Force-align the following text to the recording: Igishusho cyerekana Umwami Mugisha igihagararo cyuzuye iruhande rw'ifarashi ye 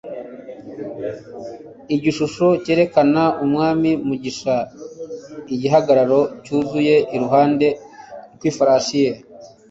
Igishusho 1.95 2.45
cyerekana 2.63 3.23
Umwami 3.43 3.89
Mugisha 4.07 4.55
igihagararo 5.55 6.21
cyuzuye 6.43 6.95
iruhande 7.15 7.67
rw'ifarashi 8.35 8.99
ye 9.05 9.11